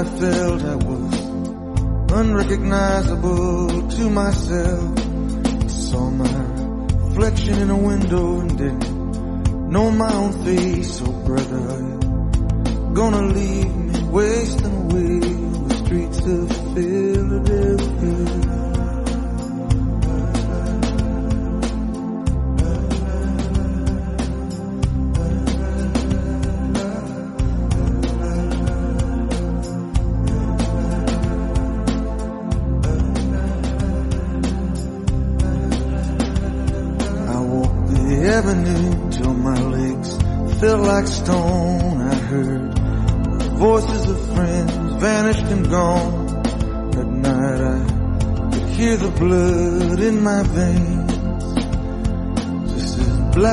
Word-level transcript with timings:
I 0.00 0.04
felt. 0.04 0.62
I 0.64 0.76
was 0.76 1.14
unrecognizable 2.10 3.88
to 3.88 4.08
myself. 4.08 4.98
I 4.98 5.66
saw 5.66 6.08
my 6.08 6.42
reflection 7.04 7.58
in 7.58 7.68
a 7.68 7.76
window 7.76 8.40
and 8.40 8.56
didn't 8.56 9.70
know 9.70 9.90
my 9.90 10.10
own 10.10 10.32
face. 10.42 11.02
Oh 11.04 11.12
brother, 11.26 11.68
gonna 12.94 13.26
leave 13.26 13.76
me 13.76 14.02
wasting 14.04 14.74
away 14.84 15.20
on 15.20 15.68
the 15.68 15.76
streets 15.76 16.20
of 16.20 16.48
Philadelphia? 16.74 18.59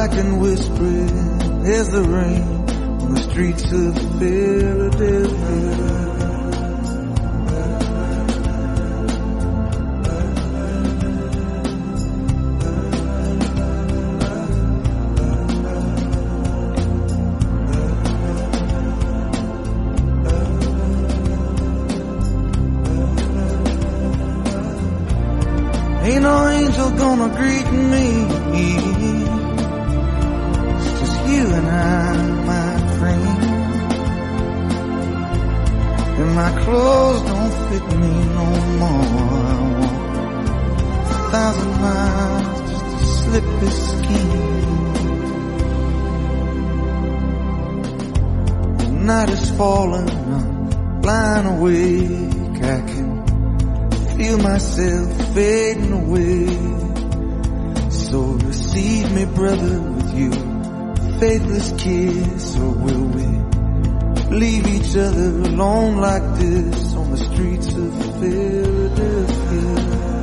As 0.08 0.16
black 0.16 0.26
and 0.26 0.42
whispering 0.42 1.66
as 1.66 1.90
the 1.90 2.02
rain 2.02 2.44
on 3.02 3.14
the 3.14 3.22
streets 3.22 3.72
of 3.72 3.96
Philadelphia. 4.20 5.68
Ain't 26.04 26.22
no 26.22 26.48
angel 26.48 26.92
gonna 26.92 27.36
greet 27.36 27.72
me. 27.72 28.47
Falling, 49.58 50.08
I'm 50.10 51.02
lying 51.02 51.46
awake. 51.48 52.64
I 52.64 52.82
can 52.82 53.08
feel 54.16 54.38
myself 54.38 55.34
fading 55.34 55.94
away. 55.94 56.48
So 57.90 58.20
receive 58.22 59.12
me, 59.12 59.26
brother, 59.26 59.82
with 59.82 60.14
you, 60.16 60.32
faithless 61.20 61.72
kiss, 61.82 62.56
or 62.58 62.70
will 62.70 63.06
we 63.18 63.26
leave 64.38 64.68
each 64.68 64.96
other 64.96 65.30
alone 65.50 65.98
like 65.98 66.36
this 66.38 66.94
on 66.94 67.10
the 67.10 67.18
streets 67.18 67.74
of 67.74 68.20
Philadelphia? 68.20 70.17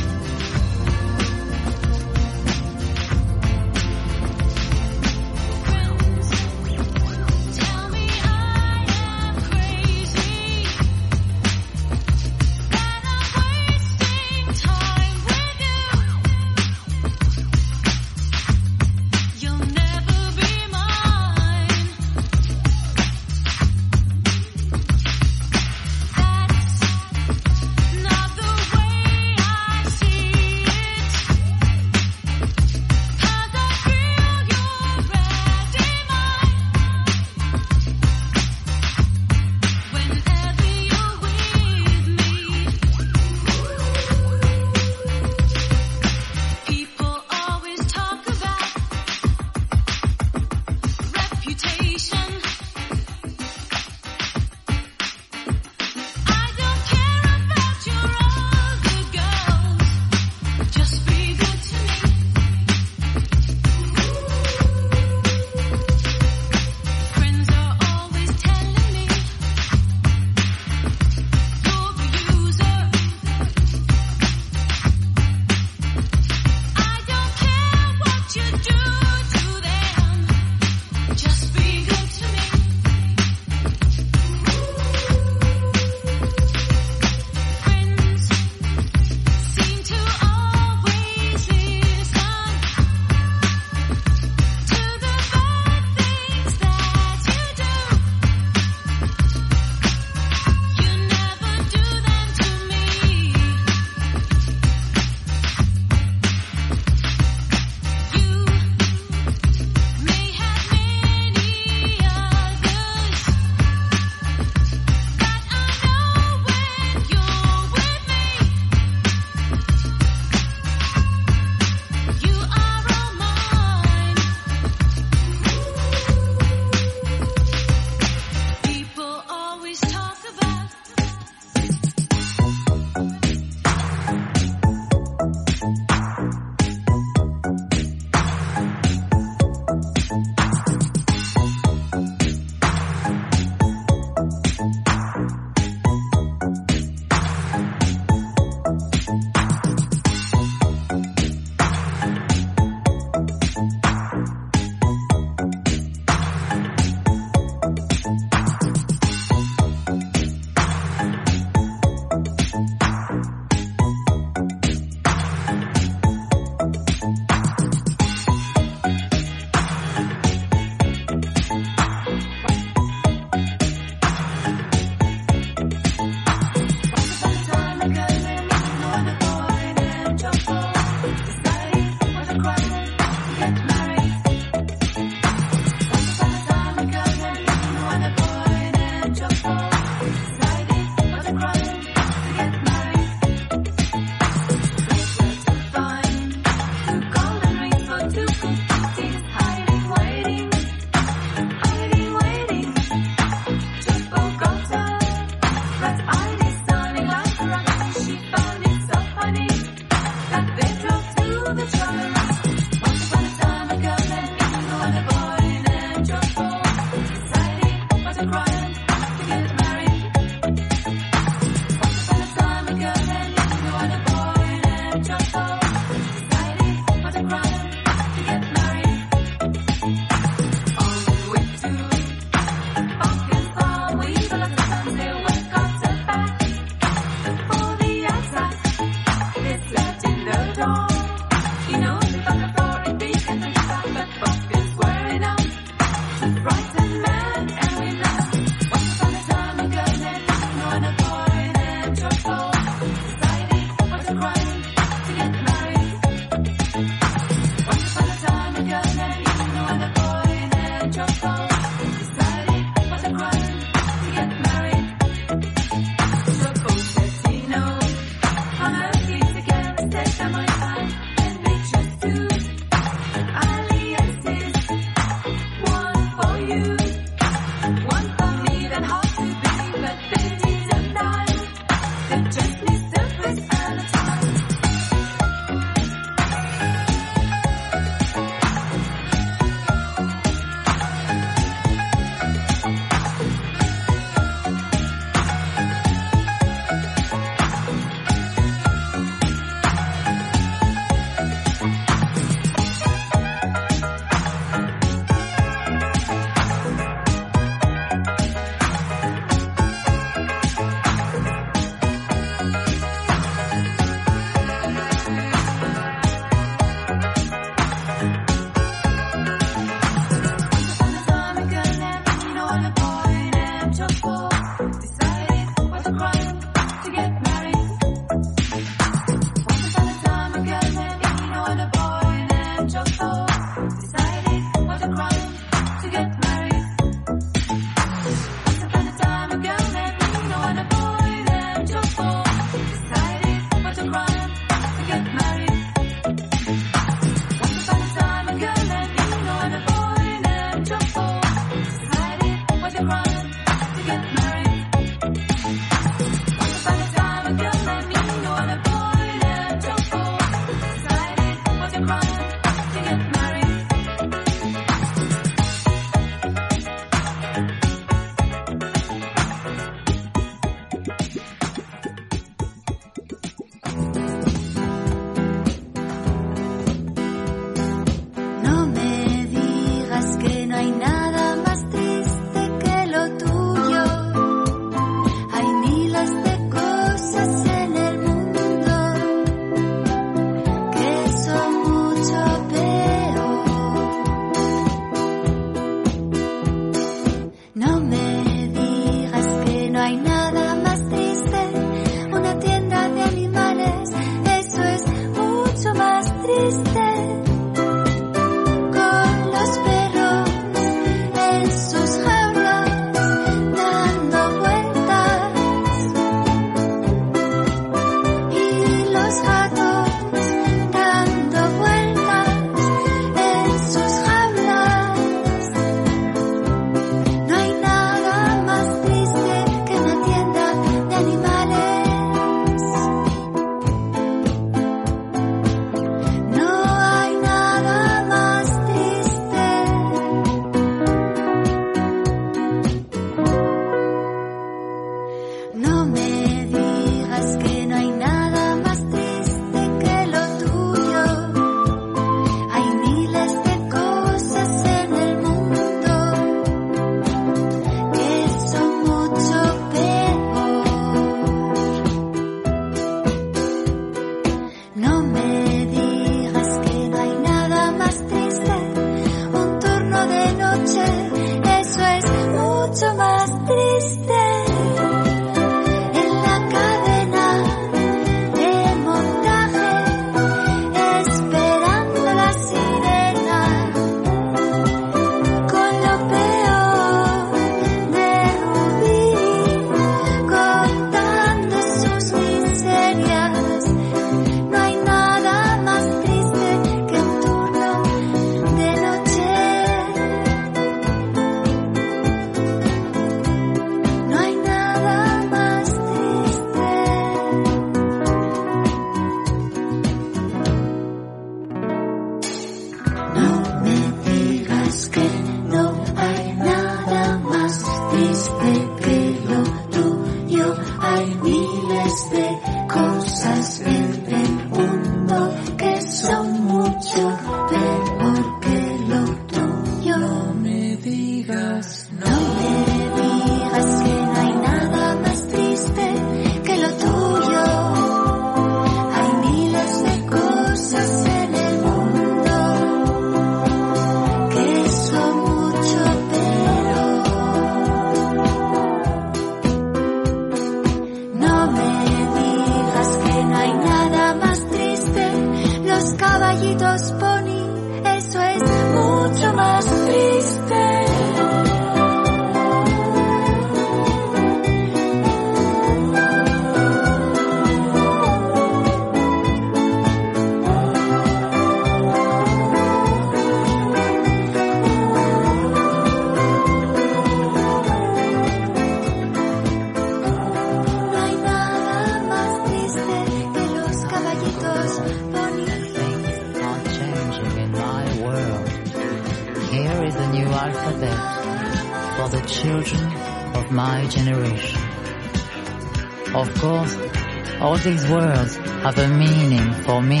All 597.58 597.64
these 597.64 597.88
words 597.88 598.36
have 598.36 598.78
a 598.78 598.88
meaning 598.88 599.52
for 599.64 599.82
me, 599.82 600.00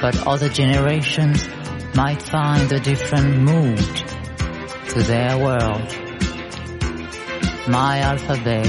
but 0.00 0.26
other 0.26 0.48
generations 0.48 1.48
might 1.94 2.20
find 2.20 2.72
a 2.72 2.80
different 2.80 3.38
mood 3.38 3.78
to 4.88 5.02
their 5.02 5.38
world. 5.38 5.94
My 7.68 8.00
alphabet 8.00 8.66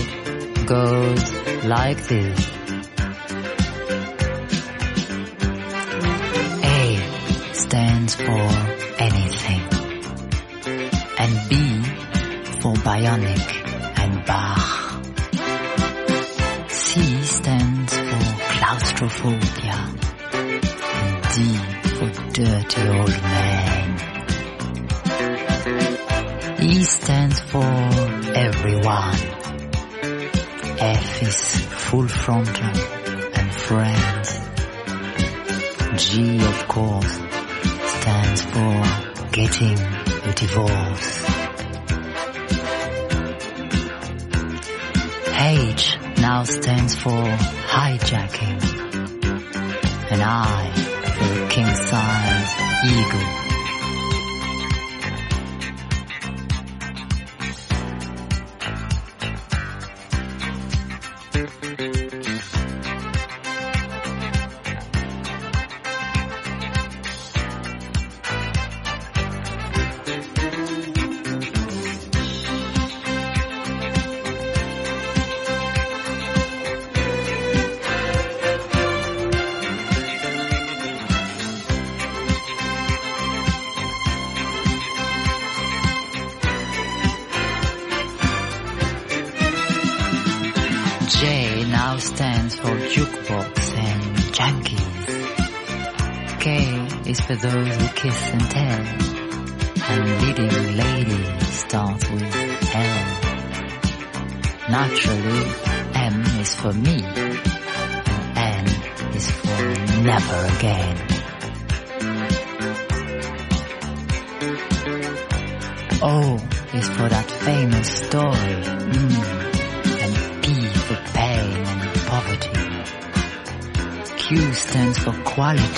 goes 0.67 1.33
like 1.63 1.97
this. 2.07 2.50
Friends. 33.71 34.29
G 36.03 36.37
of 36.45 36.67
course 36.67 37.13
stands 37.95 38.41
for 38.51 38.73
getting 39.31 39.77
a 40.29 40.33
divorce. 40.43 41.11
H 45.39 45.97
now 46.17 46.43
stands 46.43 46.95
for 46.95 47.23
hijacking. 47.75 48.59
And 50.11 50.21
I 50.21 50.71
for 51.15 51.49
king 51.49 51.73
size 51.73 52.51
eagle. 52.91 53.40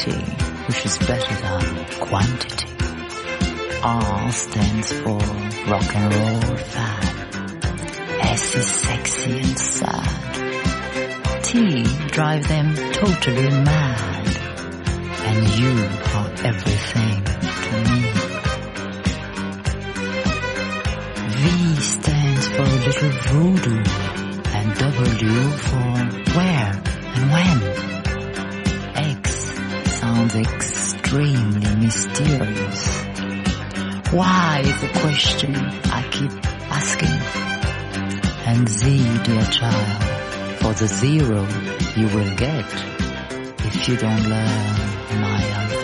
Quality, 0.03 0.31
which 0.67 0.85
is 0.85 0.97
better 0.99 1.35
than 1.35 1.85
quantity. 1.99 2.67
R 3.83 4.31
stands 4.31 4.93
for 4.93 5.17
rock 5.69 5.95
and 5.95 6.13
roll 6.13 6.57
fan. 6.57 7.61
S 8.21 8.55
is 8.55 8.67
sexy 8.67 9.39
and 9.39 9.59
sad. 9.59 11.43
T 11.43 11.83
drive 12.07 12.47
them 12.47 12.75
totally 12.93 13.49
mad. 13.49 14.27
And 15.25 15.47
you 15.59 15.71
are 16.15 16.31
everything 16.45 17.23
to 17.63 17.75
me. 17.91 18.01
V 21.39 21.75
stands 21.81 22.47
for 22.49 22.61
a 22.61 22.79
little 22.87 23.11
voodoo 23.27 23.83
and 24.53 24.77
W 24.77 25.49
for 25.57 26.37
where 26.37 26.83
and 27.15 27.31
when. 27.31 27.92
Sounds 30.33 30.47
extremely 30.47 31.75
mysterious. 31.75 32.87
Why 34.11 34.63
is 34.65 34.81
the 34.81 34.99
question 34.99 35.55
I 35.55 36.07
keep 36.09 36.31
asking. 36.71 37.17
And 38.45 38.67
Z, 38.67 38.97
dear 39.25 39.45
child, 39.45 40.03
for 40.59 40.73
the 40.73 40.87
zero 40.87 41.47
you 41.95 42.07
will 42.15 42.35
get 42.35 42.65
if 43.65 43.87
you 43.87 43.95
don't 43.97 44.23
learn 44.23 45.21
my 45.21 45.43
alphabet. 45.59 45.82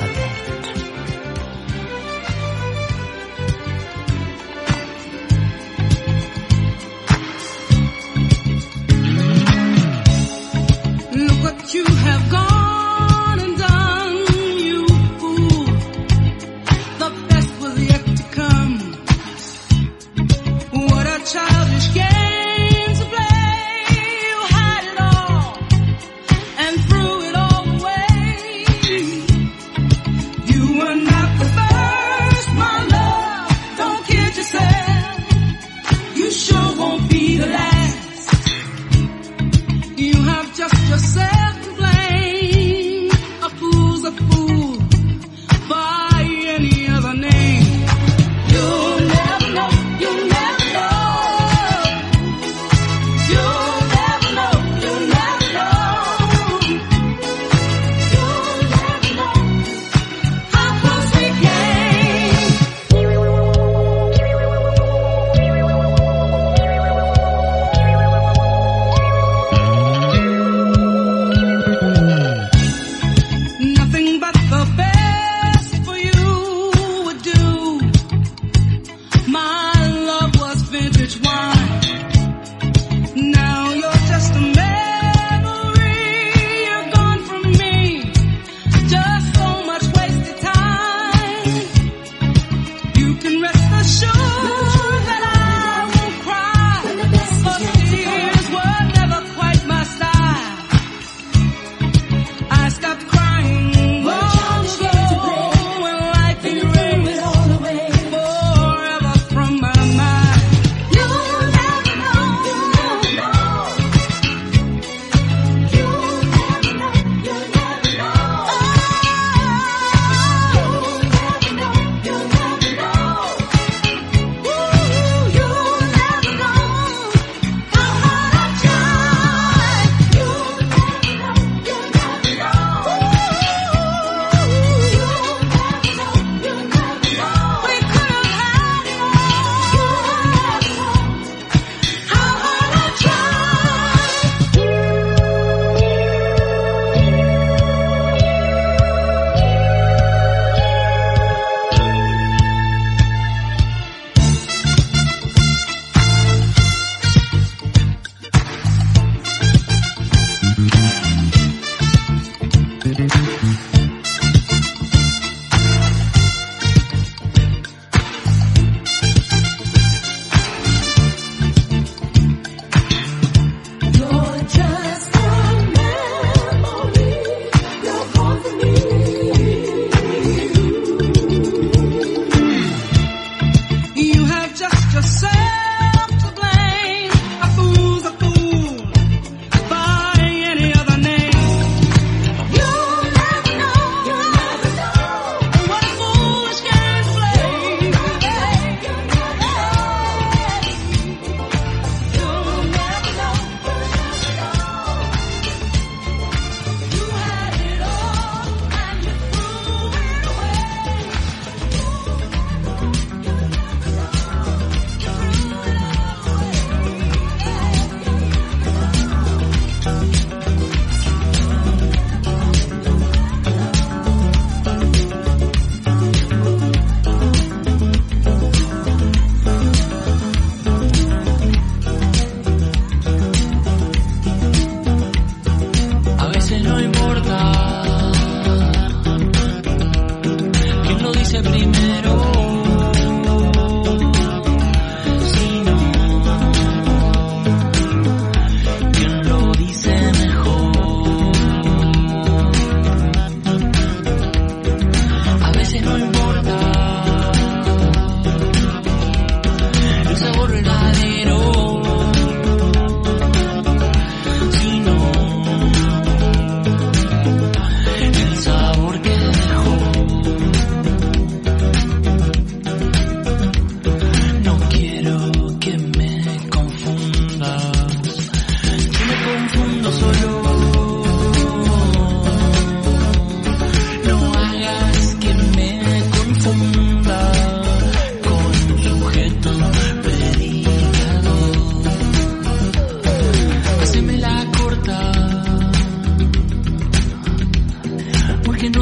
My 79.32 79.59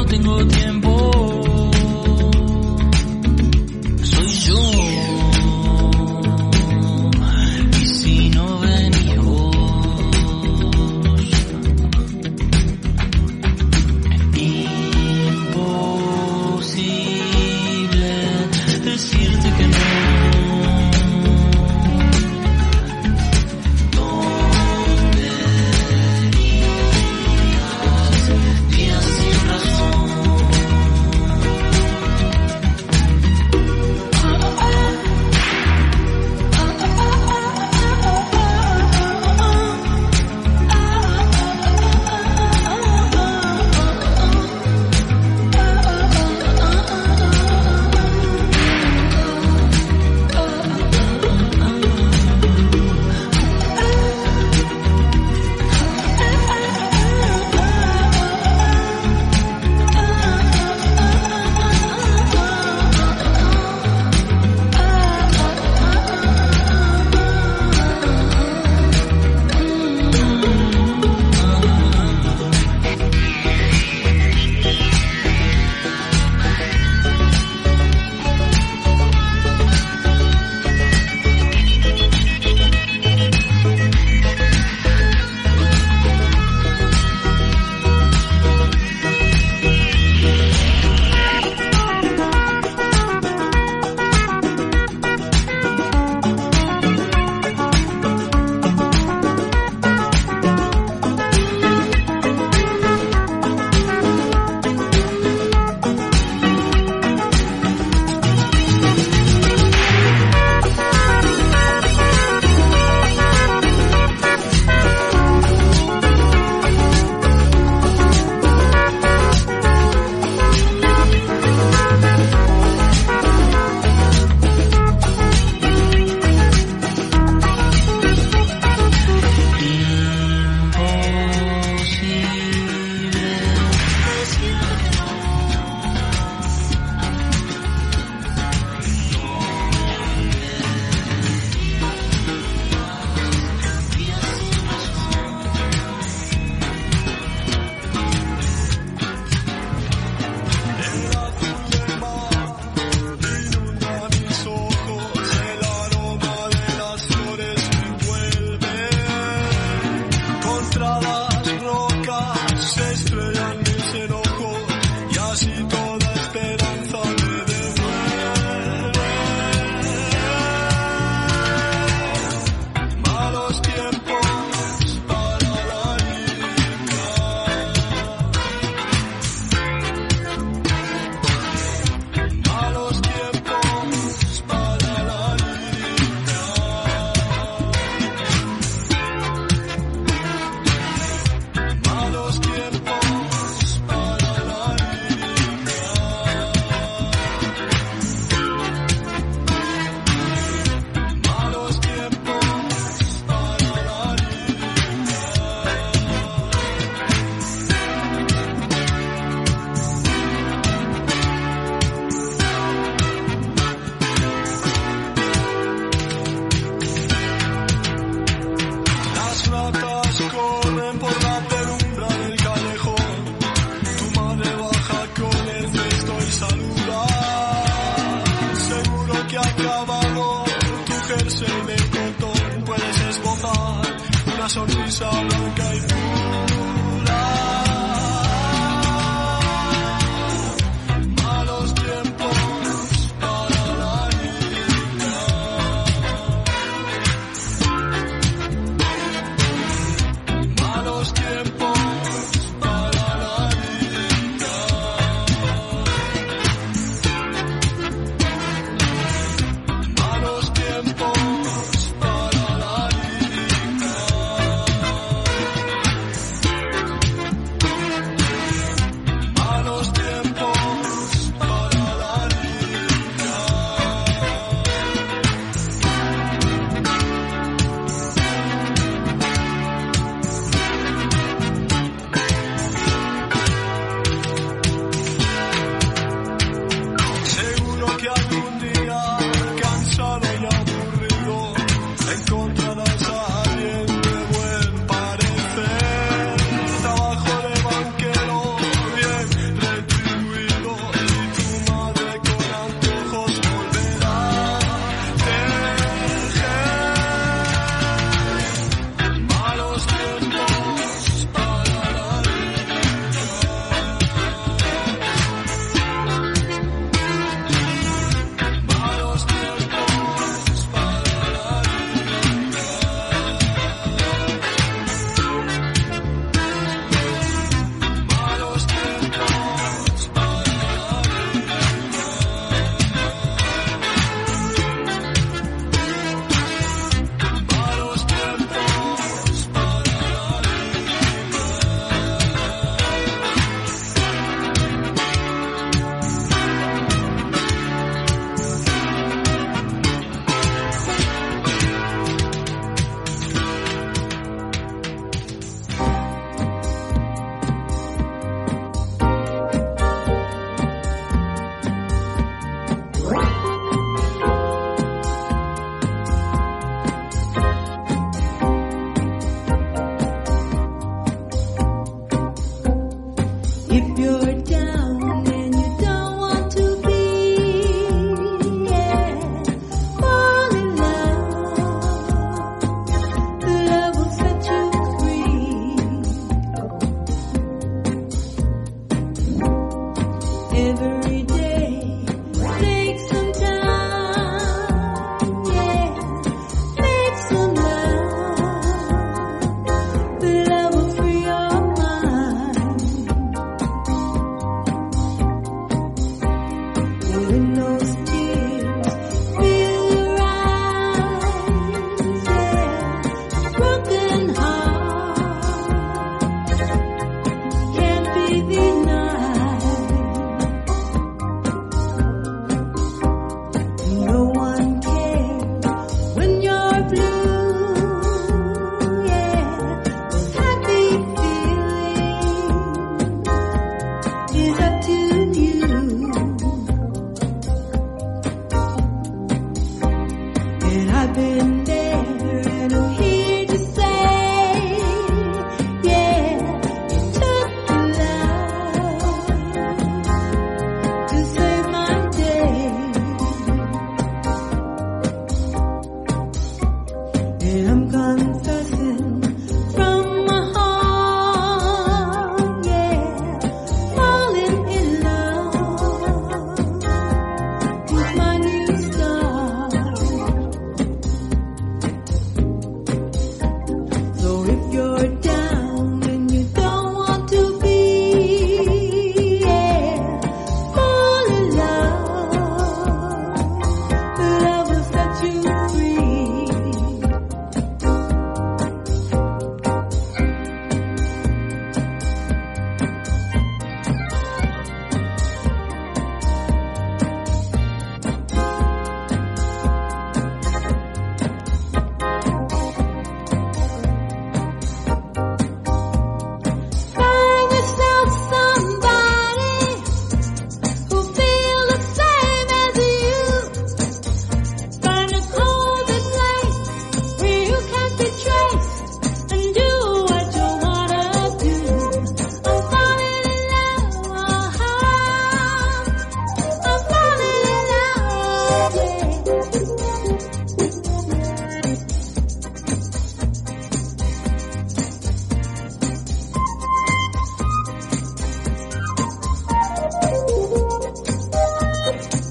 tengo 0.08 0.46
tiempo. 0.46 0.87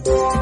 Thank 0.08 0.36
you. 0.36 0.37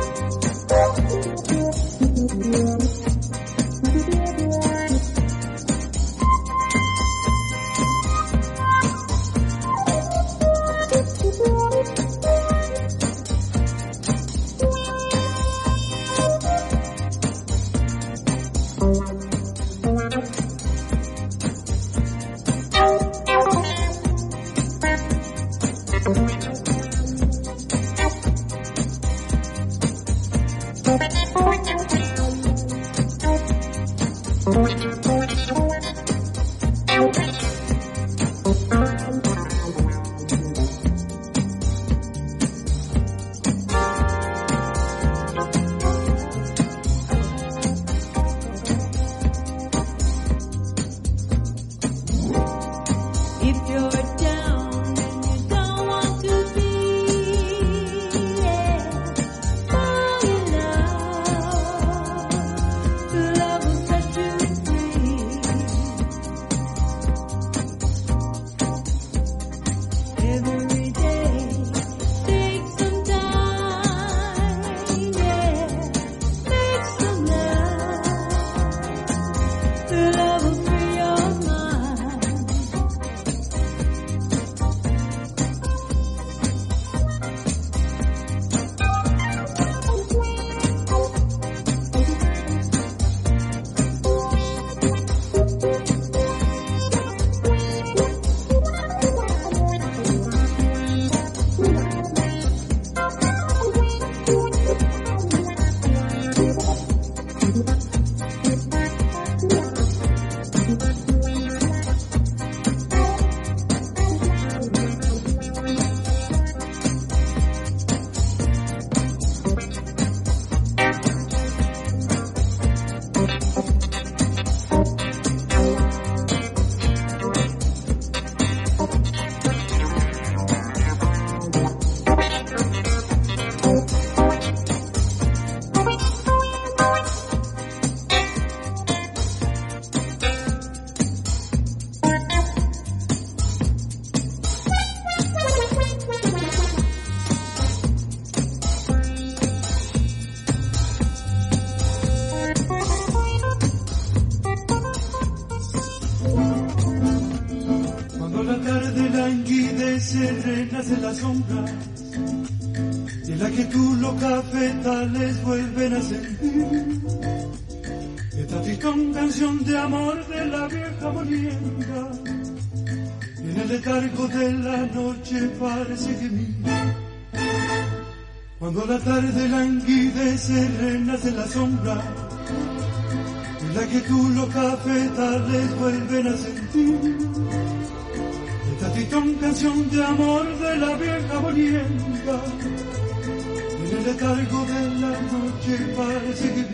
En 192.36 193.98
el 193.98 194.04
letargo 194.06 194.66
de 194.66 194.82
la 195.00 195.12
noche 195.32 195.74
parece 195.96 196.54
que 196.54 196.65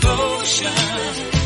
Motion. 0.00 1.41